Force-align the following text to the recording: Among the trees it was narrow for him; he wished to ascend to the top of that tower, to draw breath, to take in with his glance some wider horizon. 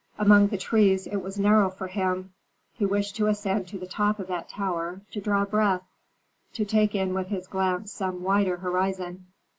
Among 0.17 0.47
the 0.47 0.57
trees 0.57 1.05
it 1.05 1.17
was 1.21 1.37
narrow 1.37 1.69
for 1.69 1.85
him; 1.85 2.33
he 2.73 2.87
wished 2.87 3.15
to 3.17 3.27
ascend 3.27 3.67
to 3.67 3.77
the 3.77 3.85
top 3.85 4.17
of 4.17 4.25
that 4.29 4.49
tower, 4.49 5.01
to 5.11 5.21
draw 5.21 5.45
breath, 5.45 5.83
to 6.53 6.65
take 6.65 6.95
in 6.95 7.13
with 7.13 7.27
his 7.27 7.45
glance 7.45 7.91
some 7.91 8.23
wider 8.23 8.57
horizon. 8.57 9.27